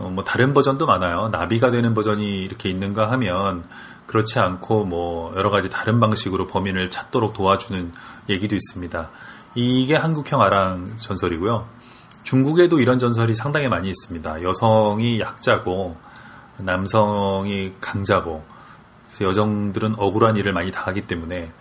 [0.00, 1.28] 어, 뭐 다른 버전도 많아요.
[1.28, 3.64] 나비가 되는 버전이 이렇게 있는가 하면
[4.06, 7.92] 그렇지 않고 뭐 여러 가지 다른 방식으로 범인을 찾도록 도와주는
[8.30, 9.10] 얘기도 있습니다.
[9.54, 11.68] 이게 한국형 아랑 전설이고요.
[12.22, 14.42] 중국에도 이런 전설이 상당히 많이 있습니다.
[14.42, 15.96] 여성이 약자고
[16.56, 18.44] 남성이 강자고
[19.20, 21.52] 여성들은 억울한 일을 많이 당하기 때문에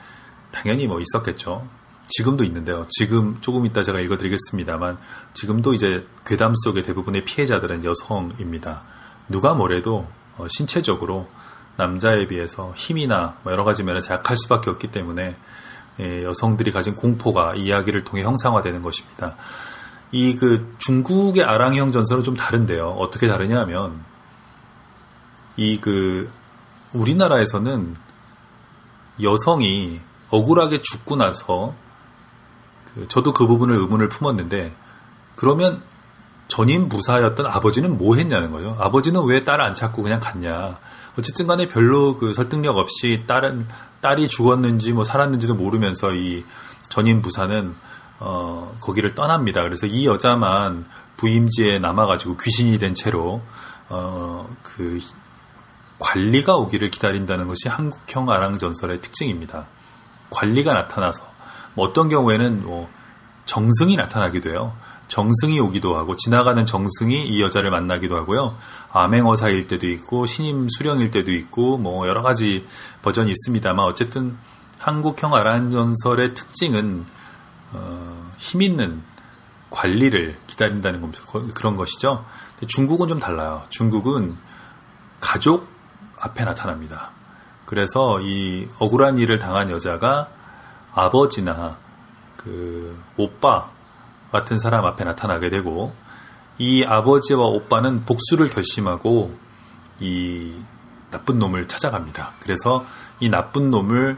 [0.52, 1.68] 당연히 뭐 있었겠죠.
[2.10, 2.86] 지금도 있는데요.
[2.90, 4.98] 지금 조금 이따 제가 읽어드리겠습니다만
[5.34, 8.84] 지금도 이제 괴담 속의 대부분의 피해자들은 여성입니다.
[9.30, 11.28] 누가 뭐래도 어, 신체적으로
[11.78, 15.38] 남자에 비해서 힘이나 뭐 여러 가지 면에서 약할 수밖에 없기 때문에
[16.02, 19.36] 예, 여성들이 가진 공포가 이야기를 통해 형상화되는 것입니다.
[20.12, 22.88] 이 그 중국의 아랑형 전설은 좀 다른데요.
[22.92, 24.04] 어떻게 다르냐 하면
[25.58, 26.32] 이 그
[26.94, 27.96] 우리나라에서는
[29.22, 31.89] 여성이 억울하게 죽고 나서 그
[33.08, 34.76] 저도 그 부분을 의문을 품었는데
[35.36, 35.82] 그러면
[36.48, 38.76] 전임 부사였던 아버지는 뭐 했냐는 거죠.
[38.80, 40.80] 아버지는 왜 딸을 안 찾고 그냥 갔냐.
[41.18, 43.68] 어쨌든 간에 별로 그 설득력 없이 딸은
[44.02, 46.44] 딸이 죽었는지 뭐 살았는지도 모르면서 이
[46.90, 47.76] 전임 부사는
[48.20, 49.62] 어 거기를 떠납니다.
[49.62, 50.86] 그래서 이 여자만
[51.18, 53.42] 부임지에 남아가지고 귀신이 된 채로
[53.90, 55.00] 어그
[56.00, 59.68] 관리가 오기를 기다린다는 것이 한국형 아랑 전설의 특징입니다.
[60.30, 61.32] 관리가 나타나서 뭐
[61.82, 62.90] 어떤 경우에는 뭐
[63.46, 64.76] 정승이 나타나기도 해요.
[65.08, 68.56] 정승이 오기도 하고 지나가는 정승이 이 여자를 만나기도 하고요.
[68.92, 72.64] 암행어사일 때도 있고 신임 수령일 때도 있고 뭐 여러 가지
[73.02, 74.38] 버전이 있습니다만 어쨌든
[74.78, 77.06] 한국형 아란전설의 특징은
[77.74, 79.02] 어, 힘 있는
[79.72, 81.24] 관리를 기다린다는 겁니다.
[81.54, 82.26] 그런 것이죠.
[82.68, 83.64] 중국은 좀 달라요.
[83.70, 84.38] 중국은
[85.20, 85.68] 가족
[86.20, 87.12] 앞에 나타납니다.
[87.66, 90.30] 그래서 이 억울한 일을 당한 여자가
[90.94, 91.78] 아버지나
[92.38, 93.70] 그 오빠
[94.32, 95.94] 같은 사람 앞에 나타나게 되고
[96.58, 99.36] 이 아버지와 오빠는 복수를 결심하고
[100.00, 100.56] 이
[101.12, 102.34] 나쁜 놈을 찾아갑니다.
[102.42, 102.86] 그래서
[103.20, 104.18] 이 나쁜 놈을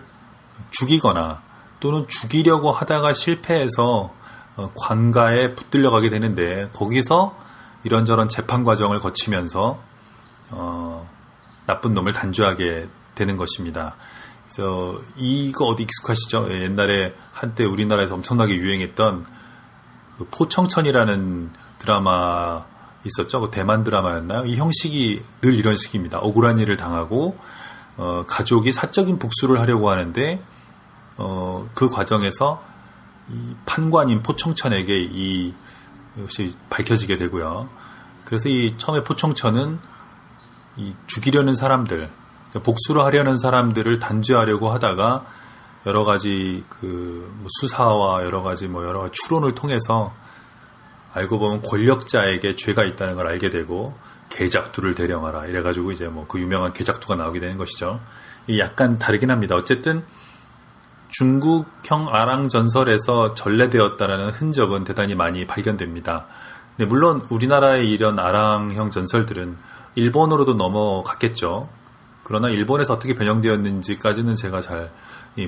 [0.71, 1.41] 죽이거나
[1.79, 4.13] 또는 죽이려고 하다가 실패해서
[4.57, 7.35] 어, 관가에 붙들려 가게 되는데 거기서
[7.83, 9.79] 이런저런 재판 과정을 거치면서
[10.51, 11.09] 어,
[11.65, 13.95] 나쁜 놈을 단죄하게 되는 것입니다.
[14.51, 16.47] 그래서 이거 어디 익숙하시죠?
[16.51, 19.25] 예, 옛날에 한때 우리나라에서 엄청나게 유행했던
[20.17, 22.65] 그 포청천이라는 드라마
[23.05, 23.39] 있었죠.
[23.41, 24.45] 그 대만 드라마였나요?
[24.45, 26.19] 이 형식이 늘 이런 식입니다.
[26.19, 27.37] 억울한 일을 당하고
[27.95, 30.43] 어, 가족이 사적인 복수를 하려고 하는데
[31.17, 32.61] 어, 그 과정에서
[33.29, 35.53] 이 판관인 포청천에게 이
[36.19, 37.69] 역시 밝혀지게 되고요.
[38.25, 39.79] 그래서 이 처음에 포청천은
[40.77, 42.09] 이 죽이려는 사람들,
[42.63, 45.25] 복수를 하려는 사람들을 단죄하려고 하다가
[45.85, 50.13] 여러 가지 그뭐 수사와 여러 가지 뭐 여러 가지 추론을 통해서
[51.13, 53.93] 알고 보면 권력자에게 죄가 있다는 걸 알게 되고
[54.29, 57.99] 개작두를 대령하라 이래가지고 이제 뭐 그 유명한 개작두가 나오게 되는 것이죠.
[58.57, 59.55] 약간 다르긴 합니다.
[59.55, 60.03] 어쨌든
[61.09, 66.27] 중국형 아랑 전설에서 전래되었다라는 흔적은 대단히 많이 발견됩니다.
[66.77, 69.57] 네, 물론 우리나라의 이런 아랑형 전설들은
[69.95, 71.67] 일본으로도 넘어갔겠죠.
[72.23, 74.91] 그러나 일본에서 어떻게 변형되었는지까지는 제가 잘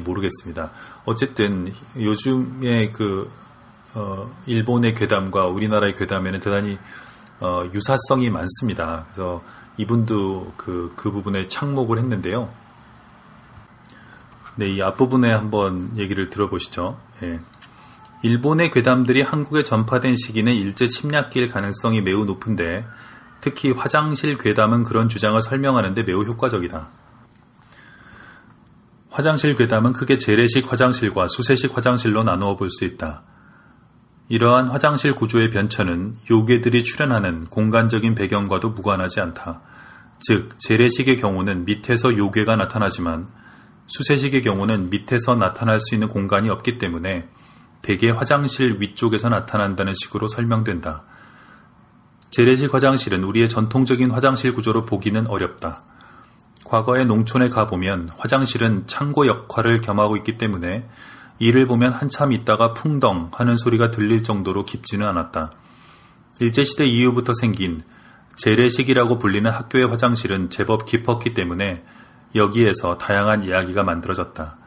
[0.04, 0.72] 모르겠습니다.
[1.06, 3.32] 어쨌든 요즘에 그
[3.96, 6.78] 어, 일본의 괴담과 우리나라의 괴담에는 대단히
[7.40, 9.06] 어, 유사성이 많습니다.
[9.12, 9.42] 그래서
[9.78, 12.50] 이분도 그, 그 부분에 착목을 했는데요.
[14.56, 17.00] 네, 이 앞부분에 한번 얘기를 들어보시죠.
[17.24, 17.40] 예.
[18.22, 22.86] 일본의 괴담들이 한국에 전파된 시기는 일제 침략기일 가능성이 매우 높은데
[23.44, 26.88] 특히 화장실 괴담은 그런 주장을 설명하는데 매우 효과적이다.
[29.10, 33.24] 화장실 괴담은 크게 재래식 화장실과 수세식 화장실로 나누어 볼 수 있다.
[34.30, 39.60] 이러한 화장실 구조의 변천은 요괴들이 출현하는 공간적인 배경과도 무관하지 않다.
[40.22, 43.28] 즉, 재래식의 경우는 밑에서 요괴가 나타나지만
[43.88, 47.28] 수세식의 경우는 밑에서 나타날 수 있는 공간이 없기 때문에
[47.82, 51.04] 대개 화장실 위쪽에서 나타난다는 식으로 설명된다.
[52.34, 55.84] 재래식 화장실은 우리의 전통적인 화장실 구조로 보기는 어렵다.
[56.64, 60.90] 과거의 농촌에 가보면 화장실은 창고 역할을 겸하고 있기 때문에
[61.38, 65.52] 이를 보면 한참 있다가 풍덩 하는 소리가 들릴 정도로 깊지는 않았다.
[66.40, 67.84] 일제시대 이후부터 생긴
[68.36, 71.84] 재래식이라고 불리는 학교의 화장실은 제법 깊었기 때문에
[72.34, 74.58] 여기에서 다양한 이야기가 만들어졌다.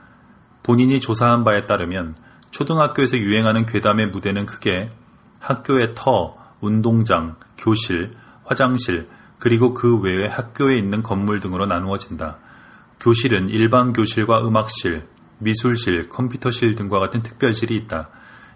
[0.63, 2.15] 본인이 조사한 바에 따르면
[2.53, 4.89] 초등학교에서 유행하는 괴담의 무대는 크게
[5.41, 8.13] 학교의 터, 운동장, 교실,
[8.45, 9.09] 화장실,
[9.39, 12.39] 그리고 그 외에 학교에 있는 건물 등으로 나누어진다.
[13.01, 15.07] 교실은 일반 교실과 음악실,
[15.39, 18.09] 미술실, 컴퓨터실 등과 같은 특별실이 있다.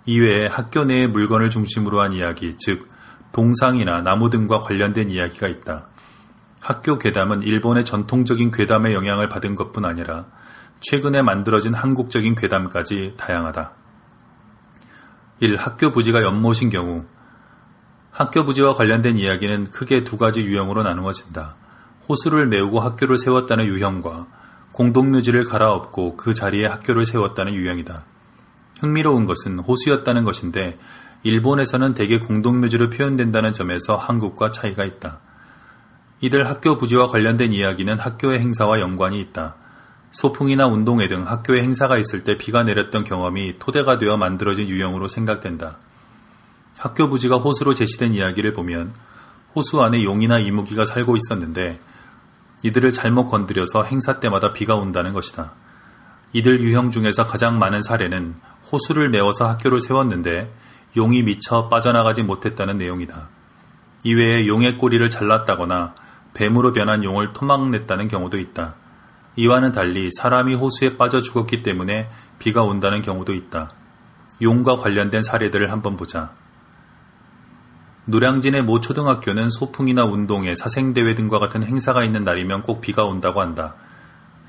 [0.07, 2.89] 이외에 학교 내의 물건을 중심으로 한 이야기, 즉
[3.33, 5.87] 동상이나 나무 등과 관련된 이야기가 있다.
[6.61, 10.27] 학교 괴담은 일본의 전통적인 괴담의 영향을 받은 것뿐 아니라
[10.81, 13.73] 최근에 만들어진 한국적인 괴담까지 다양하다.
[15.41, 15.57] 1.
[15.57, 17.05] 학교 부지가 연못인 경우
[18.11, 21.57] 학교 부지와 관련된 이야기는 크게 두 가지 유형으로 나누어진다.
[22.09, 24.27] 호수를 메우고 학교를 세웠다는 유형과
[24.73, 28.05] 공동묘지를 갈아엎고 그 자리에 학교를 세웠다는 유형이다.
[28.81, 30.77] 흥미로운 것은 호수였다는 것인데
[31.23, 35.21] 일본에서는 대개 공동묘지로 표현된다는 점에서 한국과 차이가 있다.
[36.21, 39.57] 이들 학교 부지와 관련된 이야기는 학교의 행사와 연관이 있다.
[40.11, 45.79] 소풍이나 운동회 등 학교에 행사가 있을 때 비가 내렸던 경험이 토대가 되어 만들어진 유형으로 생각된다.
[46.81, 48.95] 학교 부지가 호수로 제시된 이야기를 보면
[49.55, 51.79] 호수 안에 용이나 이무기가 살고 있었는데
[52.63, 55.53] 이들을 잘못 건드려서 행사 때마다 비가 온다는 것이다.
[56.33, 58.35] 이들 유형 중에서 가장 많은 사례는
[58.73, 60.51] 호수를 메워서 학교를 세웠는데
[60.97, 63.29] 용이 미쳐 빠져나가지 못했다는 내용이다.
[64.05, 65.95] 이외에 용의 꼬리를 잘랐다거나
[66.33, 68.77] 뱀으로 변한 용을 토막냈다는 경우도 있다.
[69.37, 73.69] 이와는 달리 사람이 호수에 빠져 죽었기 때문에 비가 온다는 경우도 있다.
[74.41, 76.40] 용과 관련된 사례들을 한번 보자.
[78.11, 83.77] 노량진의 모 초등학교는 소풍이나 운동회, 사생대회 등과 같은 행사가 있는 날이면 꼭 비가 온다고 한다.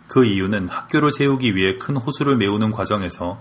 [0.08, 3.40] 그 이유는 학교를 세우기 위해 큰 호수를 메우는 과정에서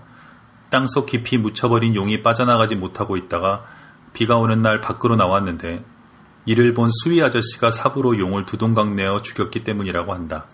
[0.69, 3.65] 땅속 깊이 묻혀버린 용이 빠져나가지 못하고 있다가
[4.13, 5.87] 비가 오는 날 밖으로 나왔는데
[6.45, 10.45] 이를 본 수위 아저씨가 삽으로 용을 두동강 내어 죽였기 때문이라고 한다.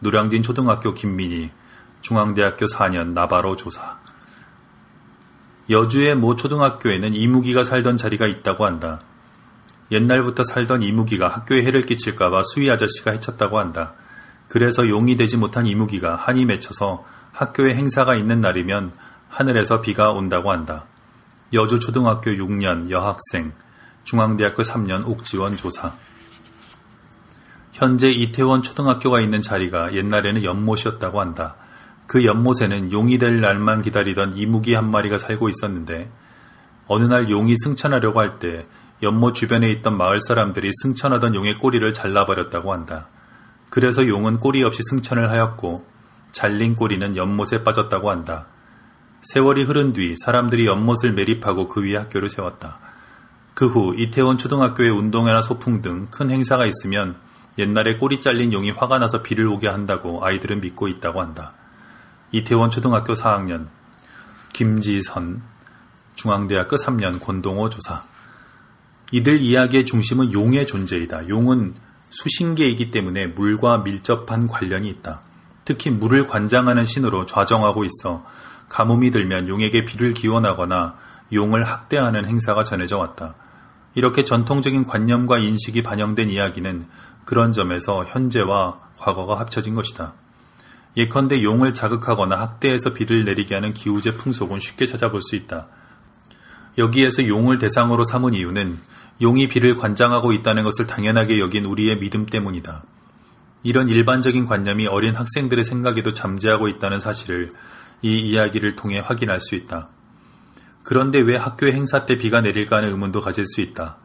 [0.00, 1.50] 노량진 초등학교 김민희,
[2.02, 3.98] 중앙대학교 4년 나바로 조사.
[5.70, 9.00] 여주의 모 초등학교에는 이무기가 살던 자리가 있다고 한다.
[9.92, 13.94] 옛날부터 살던 이무기가 학교에 해를 끼칠까봐 수위 아저씨가 해쳤다고 한다.
[14.48, 18.92] 그래서 용이 되지 못한 이무기가 한이 맺혀서 학교에 행사가 있는 날이면
[19.28, 20.86] 하늘에서 비가 온다고 한다.
[21.52, 23.52] 여주 초등학교 6년 여학생,
[24.02, 25.92] 중앙대학교 3년 옥지원 조사.
[27.72, 31.54] 현재 이태원 초등학교가 있는 자리가 옛날에는 연못이었다고 한다.
[32.10, 36.10] 그 연못에는 용이 될 날만 기다리던 이무기 한 마리가 살고 있었는데
[36.88, 38.64] 어느 날 용이 승천하려고 할 때
[39.00, 43.06] 연못 주변에 있던 마을 사람들이 승천하던 용의 꼬리를 잘라버렸다고 한다.
[43.70, 45.86] 그래서 용은 꼬리 없이 승천을 하였고
[46.32, 48.48] 잘린 꼬리는 연못에 빠졌다고 한다.
[49.20, 52.80] 세월이 흐른 뒤 사람들이 연못을 매립하고 그 위에 학교를 세웠다.
[53.54, 57.14] 그 후 이태원 초등학교의 운동회나 소풍 등 큰 행사가 있으면
[57.56, 61.52] 옛날에 꼬리 잘린 용이 화가 나서 비를 오게 한다고 아이들은 믿고 있다고 한다.
[62.32, 63.68] 이태원 초등학교 4학년
[64.52, 65.42] 김지선
[66.14, 68.04] 중앙대학교 3년 권동호 조사
[69.12, 71.28] 이들 이야기의 중심은 용의 존재이다.
[71.28, 71.74] 용은
[72.10, 75.22] 수신계이기 때문에 물과 밀접한 관련이 있다.
[75.64, 78.24] 특히 물을 관장하는 신으로 좌정하고 있어
[78.68, 80.96] 가뭄이 들면 용에게 비를 기원하거나
[81.32, 83.34] 용을 학대하는 행사가 전해져 왔다.
[83.94, 86.86] 이렇게 전통적인 관념과 인식이 반영된 이야기는
[87.24, 90.14] 그런 점에서 현재와 과거가 합쳐진 것이다.
[90.96, 95.68] 예컨대 용을 자극하거나 학대해서 비를 내리게 하는 기우제 풍속은 쉽게 찾아볼 수 있다.
[96.78, 98.78] 여기에서 용을 대상으로 삼은 이유는
[99.22, 102.84] 용이 비를 관장하고 있다는 것을 당연하게 여긴 우리의 믿음 때문이다.
[103.62, 107.52] 이런 일반적인 관념이 어린 학생들의 생각에도 잠재하고 있다는 사실을
[108.02, 109.90] 이 이야기를 통해 확인할 수 있다.
[110.82, 113.98] 그런데 왜 학교 행사 때 비가 내릴까 하는 의문도 가질 수 있다.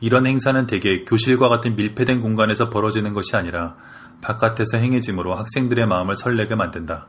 [0.00, 3.76] 이런 행사는 대개 교실과 같은 밀폐된 공간에서 벌어지는 것이 아니라
[4.20, 7.06] 바깥에서 행해짐으로 학생들의 마음을 설레게 만든다.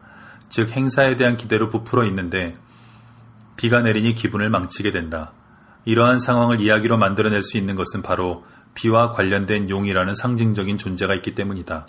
[0.49, 2.57] 즉 행사에 대한 기대로 부풀어 있는데
[3.55, 5.33] 비가 내리니 기분을 망치게 된다.
[5.85, 11.85] 이러한 상황을 이야기로 만들어낼 수 있는 것은 바로 비와 관련된 용이라는 상징적인 존재가 있기 때문이다.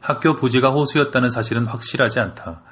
[0.00, 2.62] 학교 부지가 호수였다는 사실은 확실하지 않다.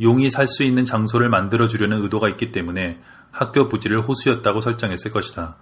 [0.00, 3.00] 용이 살 수 있는 장소를 만들어주려는 의도가 있기 때문에
[3.30, 5.56] 학교 부지를 호수였다고 설정했을 것이다.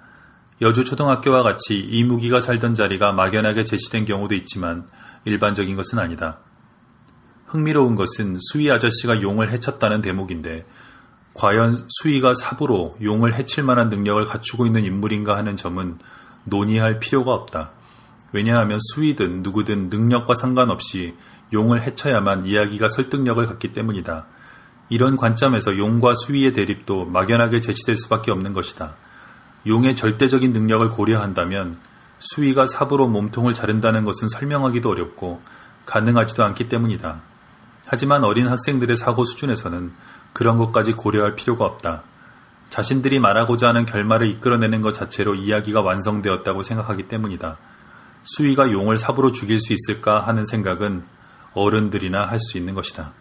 [0.62, 4.86] 여주 초등학교와 같이 이무기가 살던 자리가 막연하게 제시된 경우도 있지만
[5.24, 6.38] 일반적인 것은 아니다.
[7.46, 10.66] 흥미로운 것은 수위 아저씨가 용을 해쳤다는 대목인데
[11.34, 15.98] 과연 수위가 삽으로 용을 해칠 만한 능력을 갖추고 있는 인물인가 하는 점은
[16.44, 17.72] 논의할 필요가 없다.
[18.32, 21.16] 왜냐하면 수위든 누구든 능력과 상관없이
[21.52, 24.26] 용을 해쳐야만 이야기가 설득력을 갖기 때문이다.
[24.88, 28.96] 이런 관점에서 용과 수위의 대립도 막연하게 제시될 수밖에 없는 것이다.
[29.66, 31.78] 용의 절대적인 능력을 고려한다면
[32.18, 35.42] 수위가 삽으로 몸통을 자른다는 것은 설명하기도 어렵고
[35.86, 37.20] 가능하지도 않기 때문이다.
[37.86, 39.92] 하지만 어린 학생들의 사고 수준에서는
[40.32, 42.02] 그런 것까지 고려할 필요가 없다.
[42.70, 47.58] 자신들이 말하고자 하는 결말을 이끌어내는 것 자체로 이야기가 완성되었다고 생각하기 때문이다.
[48.24, 51.04] 수위가 용을 삽으로 죽일 수 있을까 하는 생각은
[51.52, 53.12] 어른들이나 할 수 있는 것이다.